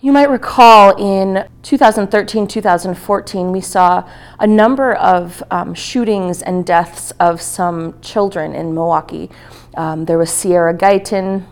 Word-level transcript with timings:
You 0.00 0.12
might 0.12 0.30
recall 0.30 0.94
in 0.96 1.48
2013 1.64 2.46
2014, 2.46 3.50
we 3.50 3.60
saw 3.60 4.08
a 4.38 4.46
number 4.46 4.94
of 4.94 5.42
um, 5.50 5.74
shootings 5.74 6.40
and 6.40 6.64
deaths 6.64 7.10
of 7.18 7.40
some 7.40 8.00
children 8.00 8.54
in 8.54 8.72
Milwaukee. 8.74 9.28
Um, 9.76 10.04
there 10.04 10.16
was 10.16 10.30
Sierra 10.30 10.72
Guyton, 10.72 11.46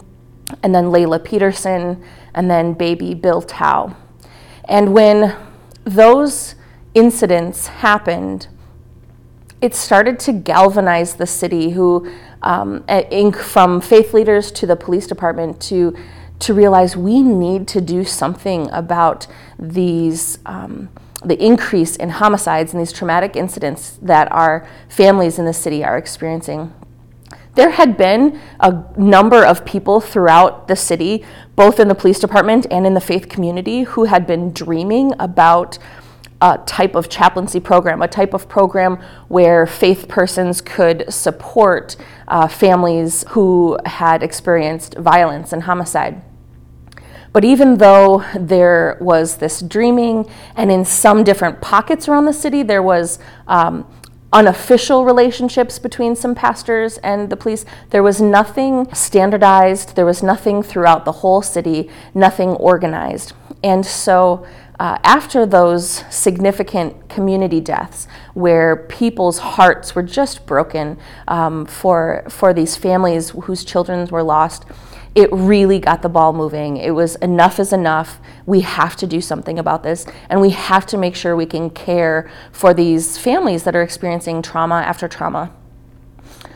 and 0.63 0.73
then 0.73 0.85
Laylah 0.85 1.25
Petersen, 1.25 2.01
and 2.35 2.49
then 2.49 2.75
baby 2.75 3.15
Bill 3.15 3.43
Thao. 3.43 3.97
And 4.67 4.95
when 4.95 5.35
those 5.83 6.55
incidents 6.95 7.67
happened, 7.67 8.47
it 9.61 9.75
started 9.75 10.21
to 10.21 10.33
galvanize 10.33 11.15
the 11.15 11.27
city, 11.27 11.71
who, 11.71 12.09
um, 12.43 12.85
from 13.33 13.81
faith 13.81 14.15
leaders 14.15 14.53
to 14.53 14.67
the 14.67 14.77
police 14.77 15.09
department, 15.09 15.61
to 15.63 15.97
to 16.41 16.55
realize 16.55 16.97
we 16.97 17.23
need 17.23 17.67
to 17.69 17.81
do 17.81 18.05
something 18.05 18.71
about 18.71 19.27
these. 19.59 20.39
Um, 20.47 20.89
the 21.25 21.43
increase 21.43 21.97
in 21.97 22.11
homicides 22.11 22.73
and 22.73 22.81
these 22.81 22.93
traumatic 22.93 23.35
incidents 23.35 23.99
that 24.03 24.31
our 24.31 24.69
families 24.89 25.39
in 25.39 25.45
the 25.45 25.53
city 25.53 25.83
are 25.83 25.97
experiencing. 25.97 26.73
There 27.57 27.71
had 27.71 27.97
been 27.97 28.39
a 28.61 28.85
number 28.99 29.45
of 29.45 29.65
people 29.65 29.99
throughout 29.99 30.69
the 30.69 30.77
city, 30.77 31.25
both 31.57 31.81
in 31.81 31.89
the 31.89 31.95
police 31.95 32.19
department 32.19 32.67
and 32.71 32.87
in 32.87 32.93
the 32.93 33.01
faith 33.01 33.31
community, 33.31 33.85
who 33.85 34.05
had 34.05 34.27
been 34.27 34.53
dreaming 34.53 35.15
about 35.19 35.79
a 36.41 36.59
type 36.67 36.95
of 36.95 37.09
chaplaincy 37.09 37.61
program, 37.61 38.03
a 38.03 38.09
type 38.09 38.35
of 38.35 38.49
program 38.49 38.97
where 39.29 39.67
faith 39.67 40.07
persons 40.09 40.61
could 40.61 41.05
support 41.13 41.97
uh, 42.29 42.47
families 42.47 43.25
who 43.31 43.79
had 43.87 44.23
experienced 44.23 44.95
violence 44.99 45.53
and 45.53 45.63
homicide. 45.63 46.21
But 47.33 47.45
even 47.45 47.77
though 47.79 48.25
there 48.35 48.97
was 49.01 49.37
this 49.37 49.61
dreaming, 49.61 50.27
and 50.55 50.71
in 50.71 50.85
some 50.85 51.23
different 51.23 51.61
pockets 51.61 52.09
around 52.09 52.25
the 52.25 52.33
city, 52.33 52.63
there 52.63 52.83
was 52.83 53.19
um, 53.47 53.87
unofficial 54.33 55.05
relationships 55.05 55.79
between 55.79 56.17
some 56.17 56.35
pastors 56.35 56.99
and 56.99 57.31
the 57.31 57.37
police. 57.37 57.65
There 57.91 58.03
was 58.03 58.21
nothing 58.21 58.93
standardized, 58.95 59.97
there 59.97 60.07
was 60.07 60.23
nothing 60.23 60.63
throughout 60.63 61.05
the 61.05 61.13
whole 61.13 61.43
city, 61.43 61.91
nothing 62.15 62.51
organized. 62.51 63.33
And 63.63 63.85
so 63.85 64.47
uh, 64.79 64.99
after 65.03 65.47
those 65.47 66.05
significant 66.11 67.09
community 67.09 67.61
deaths, 67.61 68.07
where 68.35 68.77
people's 68.77 69.39
hearts 69.39 69.95
were 69.95 70.03
just 70.03 70.47
broken 70.47 70.99
um, 71.29 71.65
for, 71.65 72.25
for 72.29 72.53
these 72.53 72.77
families 72.77 73.31
whose 73.31 73.65
children 73.65 74.07
were 74.09 74.23
lost, 74.23 74.65
it 75.15 75.33
really 75.33 75.79
got 75.79 76.03
the 76.03 76.11
ball 76.11 76.35
moving. 76.35 76.77
It 76.77 76.91
was 76.91 77.17
enough 77.17 77.59
is 77.59 77.73
enough. 77.73 78.19
We 78.45 78.61
have 78.61 78.97
to 78.97 79.07
do 79.07 79.23
something 79.23 79.59
about 79.59 79.83
this, 79.83 80.05
and 80.29 80.43
we 80.43 80.51
have 80.51 80.85
to 80.87 80.99
make 80.99 81.17
sure 81.17 81.35
we 81.35 81.47
can 81.47 81.71
care 81.71 82.31
for 82.53 82.75
these 82.75 83.17
families 83.17 83.65
that 83.65 83.75
are 83.75 83.83
experiencing 83.83 84.43
trauma 84.43 84.77
after 84.77 85.09
trauma. 85.09 85.53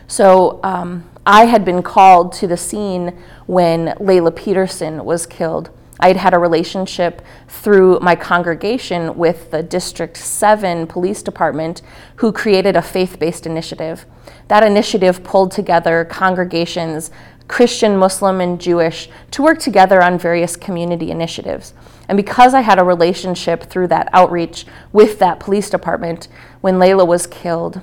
So 0.07 0.61
um, 0.63 1.09
I 1.25 1.47
had 1.47 1.65
been 1.65 1.83
called 1.83 2.33
to 2.35 2.47
the 2.47 2.59
scene 2.59 3.19
when 3.47 3.95
Laylah 3.99 4.37
Petersen 4.37 5.07
was 5.07 5.25
killed. 5.25 5.71
I 6.01 6.09
had 6.09 6.17
had 6.17 6.35
a 6.35 6.39
relationship 6.39 7.23
through 7.47 8.01
my 8.01 8.17
congregation 8.17 9.17
with 9.17 9.51
the 9.51 9.63
District 9.63 10.17
7 10.17 10.87
Police 10.87 11.23
Department, 11.23 11.83
who 12.17 12.33
created 12.33 12.75
a 12.75 12.83
faith 12.83 13.19
based 13.19 13.47
initiative. 13.47 14.07
That 14.49 14.63
initiative 14.63 15.23
pulled 15.23 15.53
together 15.53 16.07
congregations, 16.07 17.11
Christian, 17.49 17.97
Muslim, 17.97 18.41
and 18.41 18.61
Jewish, 18.61 19.11
to 19.33 19.43
work 19.43 19.59
together 19.59 20.03
on 20.03 20.19
various 20.19 20.57
community 20.57 21.11
initiatives. 21.11 21.75
And 22.09 22.17
because 22.17 22.55
I 22.55 22.63
had 22.63 22.79
a 22.79 22.85
relationship 22.85 23.65
through 23.65 23.89
that 23.89 24.09
outreach 24.13 24.67
with 24.93 25.19
that 25.19 25.39
police 25.39 25.69
department, 25.69 26.29
when 26.63 26.77
Laylah 26.77 27.07
was 27.07 27.27
killed, 27.27 27.83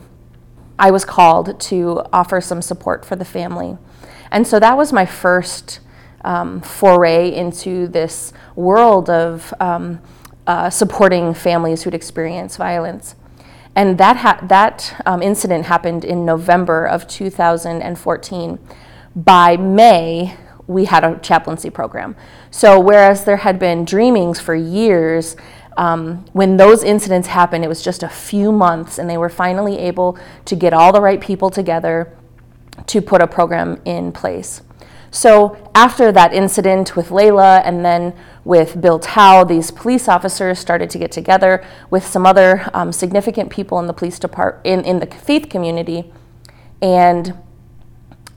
I 0.80 0.92
was 0.92 1.06
called 1.06 1.60
to 1.62 2.04
offer 2.12 2.42
some 2.42 2.62
support 2.62 3.06
for 3.06 3.16
the 3.16 3.26
family. 3.26 3.78
And 4.32 4.46
so 4.46 4.60
that 4.60 4.76
was 4.76 4.92
my 4.92 5.06
first 5.06 5.80
um, 6.28 6.60
foray 6.60 7.34
into 7.34 7.88
this 7.88 8.34
world 8.56 9.10
of 9.10 9.54
um, 9.62 10.02
uh, 10.46 10.70
supporting 10.70 11.34
families 11.34 11.84
who'd 11.84 11.94
experienced 11.94 12.58
violence. 12.58 13.16
And 13.76 13.98
that, 13.98 14.18
ha- 14.18 14.40
that 14.44 15.02
um, 15.06 15.22
incident 15.22 15.68
happened 15.68 16.04
in 16.04 16.26
November 16.26 16.86
of 16.86 17.08
2014. 17.08 18.60
By 19.16 19.56
May, 19.56 20.36
we 20.68 20.86
had 20.86 21.06
a 21.06 21.18
chaplaincy 21.20 21.70
program. 21.70 22.16
So, 22.52 22.78
whereas 22.78 23.24
there 23.24 23.38
had 23.38 23.58
been 23.58 23.86
dreamings 23.86 24.40
for 24.40 24.54
years, 24.54 25.38
um, 25.78 26.26
when 26.34 26.58
those 26.58 26.84
incidents 26.84 27.30
happened, 27.30 27.64
it 27.64 27.68
was 27.70 27.82
just 27.82 28.04
a 28.04 28.10
few 28.10 28.52
months, 28.52 28.98
and 28.98 29.10
they 29.10 29.18
were 29.18 29.30
finally 29.30 29.78
able 29.78 30.18
to 30.46 30.56
get 30.56 30.74
all 30.74 30.92
the 30.92 31.02
right 31.02 31.22
people 31.22 31.50
together 31.50 32.17
to 32.86 33.02
put 33.02 33.22
a 33.22 33.28
program 33.28 33.82
in 33.86 34.12
place. 34.12 34.62
So 35.10 35.58
after 35.74 36.12
that 36.12 36.34
incident 36.34 36.96
with 36.96 37.10
Laylah 37.10 37.62
and 37.66 37.84
then 37.84 38.14
with 38.44 38.80
Bill 38.80 39.00
Thao, 39.00 39.48
these 39.48 39.72
police 39.72 40.08
officers 40.08 40.60
started 40.60 40.90
to 40.92 41.00
get 41.00 41.12
together 41.12 41.66
with 41.90 42.06
some 42.06 42.26
other 42.26 42.70
um, 42.74 42.92
significant 42.92 43.50
people 43.50 43.80
in 43.80 43.88
the 43.88 43.94
police 43.94 44.20
department, 44.20 44.66
in, 44.66 44.86
in 44.86 45.00
the 45.00 45.08
faith 45.08 45.50
community, 45.50 46.12
and 46.82 47.38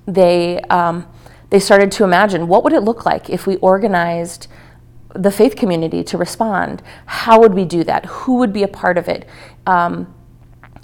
they, 0.06 0.61
um, 0.62 1.06
they 1.50 1.59
started 1.61 1.93
to 1.93 2.05
imagine 2.05 2.49
what 2.49 2.65
would 2.65 2.73
it 2.73 2.81
look 2.81 3.05
like 3.05 3.29
if 3.29 3.47
we 3.47 3.56
organized 3.56 4.47
the 5.15 5.31
faith 5.31 5.56
community 5.56 6.03
to 6.05 6.17
respond? 6.17 6.83
How 7.06 7.41
would 7.41 7.55
we 7.55 7.65
do 7.65 7.84
that? 7.84 8.06
Who 8.06 8.37
would 8.37 8.53
be 8.53 8.62
a 8.62 8.69
part 8.69 8.97
of 8.97 9.09
it? 9.09 9.29
Um, 9.67 10.15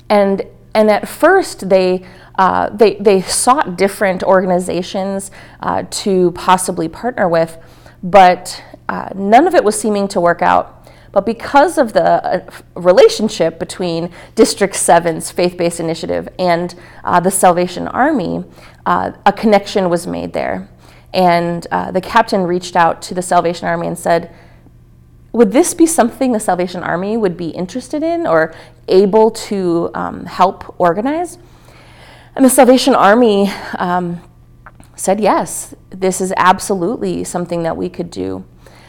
and, 0.09 0.43
and 0.77 0.91
at 0.91 1.09
first, 1.09 1.71
they 1.71 2.05
uh, 2.39 2.69
they, 2.69 2.97
they 2.97 3.23
sought 3.23 3.79
different 3.79 4.23
organizations 4.23 5.31
uh, 5.61 5.85
to 5.89 6.33
possibly 6.33 6.87
partner 6.87 7.27
with, 7.27 7.57
but 8.03 8.63
uh, 8.91 9.09
none 9.15 9.47
of 9.47 9.55
it 9.55 9.65
was 9.65 9.81
seeming 9.81 10.07
to 10.09 10.21
work 10.21 10.43
out. 10.43 10.87
But 11.13 11.25
because 11.25 11.79
of 11.79 11.95
the 11.95 12.23
uh, 12.23 12.51
relationship 12.75 13.59
between 13.59 14.13
District 14.35 14.75
7's 14.75 15.31
faith 15.31 15.57
based 15.57 15.81
initiative 15.81 16.29
and 16.39 16.75
uh, 17.05 17.21
the 17.21 17.31
Salvation 17.31 17.89
Army, 17.89 18.45
a 18.85 19.33
connection 19.35 19.89
was 19.89 20.07
made 20.07 20.35
there. 20.35 20.69
And 21.15 21.63
the 21.63 22.03
captain 22.03 22.43
reached 22.43 22.77
out 22.77 23.01
to 23.03 23.15
the 23.15 23.23
Salvation 23.23 23.67
Army 23.67 23.87
and 23.87 23.99
said, 23.99 24.31
would 25.37 25.53
this 25.53 25.75
be 25.75 25.85
something 25.85 26.33
the 26.33 26.41
Salvation 26.41 26.83
Army 26.83 27.19
would 27.19 27.37
be 27.37 27.51
interested 27.51 28.03
in 28.03 28.27
or 28.27 28.55
able 28.89 29.31
to 29.31 29.91
um, 29.93 30.25
help 30.25 30.75
organize? 30.81 31.37
And 32.35 32.43
the 32.43 32.49
Salvation 32.49 32.95
Army 32.95 33.51
um, 33.79 34.23
said, 34.95 35.21
yes, 35.21 35.75
this 35.91 36.23
is 36.23 36.33
absolutely 36.39 37.23
something 37.23 37.65
that 37.65 37.77
we 37.77 37.91
could 37.91 38.11
do. 38.11 38.47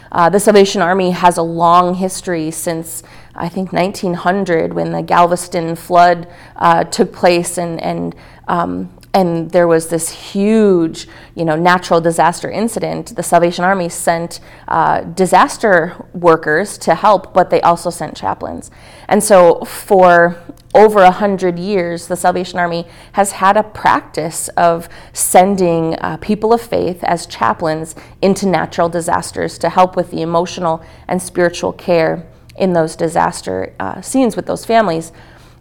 Uh, 0.09 0.29
the 0.29 0.39
Salvation 0.39 0.81
Army 0.81 1.11
has 1.11 1.35
a 1.35 1.41
long 1.41 1.95
history 1.95 2.49
since, 2.49 3.03
I 3.35 3.49
think, 3.49 3.73
1900 3.73 4.71
when 4.71 4.93
the 4.93 5.01
Galveston 5.01 5.75
flood 5.75 6.29
uh, 6.55 6.85
took 6.85 7.11
place 7.11 7.57
and, 7.57 7.81
and 7.81 8.15
um, 8.47 8.97
and 9.17 9.49
there 9.49 9.67
was 9.67 9.87
this 9.87 10.09
huge, 10.09 11.07
you 11.33 11.43
know, 11.43 11.55
natural 11.55 11.99
disaster 11.99 12.51
incident, 12.51 13.15
the 13.15 13.23
Salvation 13.23 13.63
Army 13.63 13.89
sent 13.89 14.39
uh, 14.67 15.01
disaster 15.01 16.05
workers 16.13 16.77
to 16.77 16.93
help, 16.93 17.33
but 17.33 17.49
they 17.49 17.59
also 17.61 17.89
sent 17.89 18.15
chaplains. 18.15 18.69
And 19.07 19.23
so 19.23 19.61
for 19.61 20.37
over 20.75 21.01
a 21.01 21.09
hundred 21.09 21.57
years, 21.57 22.05
the 22.05 22.15
Salvation 22.15 22.59
Army 22.59 22.85
has 23.13 23.31
had 23.31 23.57
a 23.57 23.63
practice 23.63 24.49
of 24.49 24.87
sending 25.13 25.95
uh, 25.95 26.17
people 26.17 26.53
of 26.53 26.61
faith 26.61 27.03
as 27.03 27.25
chaplains 27.25 27.95
into 28.21 28.45
natural 28.45 28.87
disasters 28.87 29.57
to 29.57 29.69
help 29.69 29.95
with 29.95 30.11
the 30.11 30.21
emotional 30.21 30.85
and 31.07 31.19
spiritual 31.19 31.73
care 31.73 32.27
in 32.55 32.73
those 32.73 32.95
disaster 32.95 33.73
uh, 33.79 33.99
scenes 33.99 34.35
with 34.35 34.45
those 34.45 34.63
families. 34.63 35.11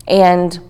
And 0.06 0.60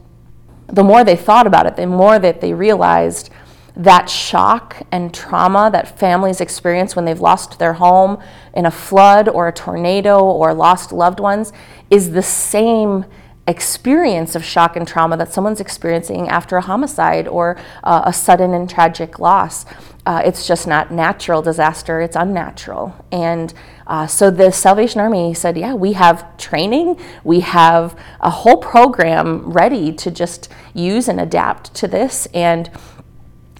the 0.66 0.84
more 0.84 1.04
they 1.04 1.16
thought 1.16 1.46
about 1.46 1.66
it, 1.66 1.76
the 1.76 1.86
more 1.86 2.18
that 2.18 2.40
they 2.40 2.52
realized 2.52 3.30
that 3.76 4.08
shock 4.08 4.82
and 4.90 5.12
trauma 5.12 5.68
that 5.70 5.98
families 5.98 6.40
experience 6.40 6.96
when 6.96 7.04
they've 7.04 7.20
lost 7.20 7.58
their 7.58 7.74
home 7.74 8.18
in 8.54 8.64
a 8.64 8.70
flood 8.70 9.28
or 9.28 9.48
a 9.48 9.52
tornado 9.52 10.24
or 10.24 10.54
lost 10.54 10.92
loved 10.92 11.20
ones 11.20 11.52
is 11.90 12.12
the 12.12 12.22
same 12.22 13.04
experience 13.46 14.34
of 14.34 14.44
shock 14.44 14.76
and 14.76 14.86
trauma 14.86 15.16
that 15.16 15.32
someone's 15.32 15.60
experiencing 15.60 16.28
after 16.28 16.56
a 16.56 16.60
homicide 16.60 17.28
or 17.28 17.56
uh, 17.84 18.02
a 18.04 18.12
sudden 18.12 18.54
and 18.54 18.68
tragic 18.68 19.18
loss. 19.18 19.64
Uh, 20.04 20.22
it's 20.24 20.46
just 20.46 20.66
not 20.68 20.92
natural 20.92 21.42
disaster, 21.42 22.00
it's 22.00 22.16
unnatural. 22.16 22.94
And 23.10 23.52
uh, 23.88 24.06
so 24.06 24.30
the 24.30 24.52
Salvation 24.52 25.00
Army 25.00 25.34
said, 25.34 25.56
Yeah, 25.56 25.74
we 25.74 25.94
have 25.94 26.36
training, 26.36 27.00
we 27.24 27.40
have 27.40 27.98
a 28.20 28.30
whole 28.30 28.58
program 28.58 29.50
ready 29.50 29.92
to 29.92 30.10
just 30.10 30.48
use 30.74 31.08
and 31.08 31.20
adapt 31.20 31.74
to 31.74 31.88
this. 31.88 32.26
And 32.34 32.70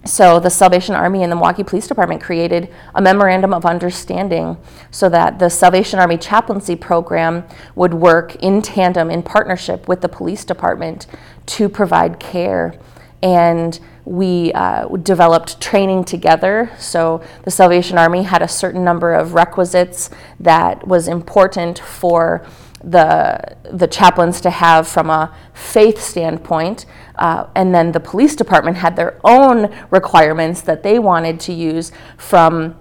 so 0.07 0.41
the 0.41 0.51
Salvation 0.51 0.95
Army 0.95 1.23
and 1.23 1.31
the 1.31 1.37
Milwaukee 1.37 1.65
Police 1.65 1.87
Department 1.87 2.23
created 2.23 2.73
a 2.95 3.03
memorandum 3.03 3.53
of 3.53 3.67
understanding 3.67 4.57
so 4.91 5.09
that 5.09 5.39
the 5.39 5.49
Salvation 5.49 5.99
Army 5.99 6.17
chaplaincy 6.17 6.77
program 6.77 7.45
would 7.75 7.95
work 7.95 8.37
in 8.37 8.63
tandem, 8.63 9.11
in 9.11 9.23
partnership 9.23 9.89
with 9.89 10.01
the 10.01 10.09
police 10.09 10.45
department 10.45 11.07
to 11.47 11.69
provide 11.69 12.19
care. 12.19 12.75
And 13.23 13.79
we 14.05 14.53
uh, 14.53 14.87
developed 14.99 15.61
training 15.61 16.05
together. 16.05 16.71
So 16.79 17.23
the 17.43 17.51
Salvation 17.51 17.99
Army 17.99 18.23
had 18.23 18.41
a 18.41 18.49
certain 18.49 18.85
number 18.85 19.13
of 19.13 19.35
requisites 19.35 20.11
that 20.39 20.87
was 20.87 21.09
important 21.09 21.81
for 21.81 22.47
the 22.87 23.57
the 23.73 23.87
chaplains 23.89 24.41
to 24.41 24.51
have 24.51 24.87
from 24.87 25.11
a 25.11 25.35
faith 25.53 26.01
standpoint, 26.01 26.87
uh, 27.17 27.47
and 27.57 27.75
then 27.75 27.93
the 27.93 28.01
police 28.01 28.37
department 28.37 28.77
had 28.77 28.95
their 28.95 29.21
own 29.25 29.75
requirements 29.91 30.61
that 30.63 30.83
they 30.85 30.99
wanted 30.99 31.41
to 31.41 31.53
use 31.53 31.91
from 32.17 32.77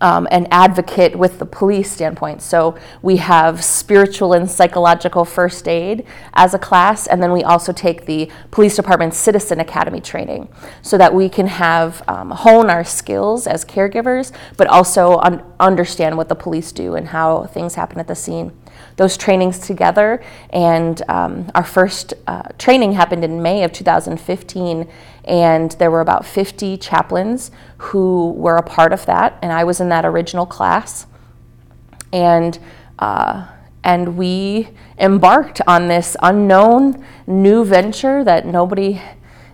um, 0.00 0.26
an 0.30 0.46
advocate 0.50 1.16
with 1.16 1.38
the 1.38 1.46
police 1.46 1.90
standpoint. 1.90 2.42
So 2.42 2.78
we 3.02 3.16
have 3.18 3.62
spiritual 3.62 4.32
and 4.32 4.50
psychological 4.50 5.24
first 5.24 5.68
aid 5.68 6.06
as 6.34 6.54
a 6.54 6.58
class, 6.58 7.06
and 7.06 7.22
then 7.22 7.32
we 7.32 7.42
also 7.42 7.72
take 7.72 8.06
the 8.06 8.30
police 8.52 8.76
department 8.76 9.14
citizen 9.14 9.60
academy 9.60 10.00
training 10.00 10.48
so 10.82 10.96
that 10.96 11.12
we 11.12 11.28
can 11.28 11.48
have 11.48 12.02
um, 12.08 12.30
hone 12.30 12.70
our 12.70 12.84
skills 12.84 13.46
as 13.46 13.64
caregivers, 13.64 14.32
but 14.56 14.68
also 14.68 15.18
un- 15.18 15.42
understand 15.58 16.16
what 16.16 16.28
the 16.28 16.36
police 16.36 16.72
do 16.72 16.94
and 16.94 17.08
how 17.08 17.44
things 17.46 17.74
happen 17.74 17.98
at 17.98 18.06
the 18.06 18.14
scene 18.14 18.52
those 18.96 19.16
trainings 19.16 19.58
together. 19.58 20.22
And 20.50 21.02
um, 21.08 21.50
our 21.54 21.64
first 21.64 22.14
uh, 22.26 22.42
training 22.58 22.92
happened 22.92 23.24
in 23.24 23.42
May 23.42 23.64
of 23.64 23.72
2015, 23.72 24.88
and 25.24 25.70
there 25.72 25.90
were 25.90 26.00
about 26.00 26.24
50 26.24 26.76
chaplains 26.78 27.50
who 27.78 28.32
were 28.32 28.56
a 28.56 28.62
part 28.62 28.92
of 28.92 29.06
that, 29.06 29.38
and 29.42 29.52
I 29.52 29.64
was 29.64 29.80
in 29.80 29.88
that 29.88 30.04
original 30.04 30.46
class. 30.46 31.06
And 32.12 32.58
uh, 32.98 33.48
and 33.82 34.16
we 34.16 34.68
embarked 34.98 35.60
on 35.66 35.88
this 35.88 36.16
unknown 36.22 37.04
new 37.26 37.64
venture 37.64 38.24
that 38.24 38.46
nobody 38.46 39.00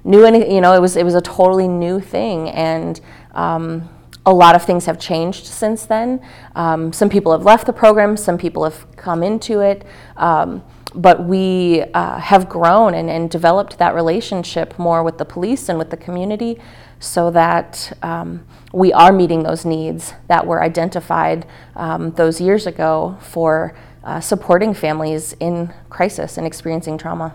knew 0.04 0.24
any. 0.24 0.54
You 0.54 0.60
know, 0.60 0.72
it 0.74 0.80
was 0.80 0.96
it 0.96 1.04
was 1.04 1.14
a 1.14 1.20
totally 1.20 1.66
new 1.66 2.00
thing, 2.00 2.48
and 2.50 3.00
um, 3.32 3.88
a 4.26 4.32
lot 4.32 4.54
of 4.54 4.64
things 4.64 4.86
have 4.86 4.98
changed 4.98 5.46
since 5.46 5.86
then. 5.86 6.20
Um, 6.54 6.92
some 6.92 7.08
people 7.08 7.32
have 7.32 7.42
left 7.42 7.66
the 7.66 7.72
program, 7.72 8.16
some 8.16 8.36
people 8.36 8.64
have 8.64 8.84
come 8.96 9.22
into 9.22 9.60
it, 9.60 9.84
um, 10.16 10.62
but 10.94 11.24
we 11.24 11.82
uh, 11.94 12.18
have 12.18 12.48
grown 12.48 12.94
and, 12.94 13.08
and, 13.08 13.30
developed 13.30 13.78
that 13.78 13.94
relationship 13.94 14.76
more 14.76 15.04
with 15.04 15.18
the 15.18 15.24
police 15.24 15.68
and 15.68 15.78
with 15.78 15.90
the 15.90 15.96
community 15.96 16.58
so 16.98 17.30
that 17.30 17.96
um, 18.02 18.44
we 18.72 18.92
are 18.92 19.12
meeting 19.12 19.44
those 19.44 19.64
needs 19.64 20.14
that 20.26 20.44
were 20.44 20.62
identified 20.62 21.46
um, 21.76 22.10
those 22.12 22.40
years 22.40 22.66
ago 22.66 23.16
for 23.20 23.74
uh, 24.02 24.20
supporting 24.20 24.74
families 24.74 25.32
in 25.40 25.72
crisis 25.88 26.36
and 26.36 26.46
experiencing 26.46 26.98
trauma. 26.98 27.34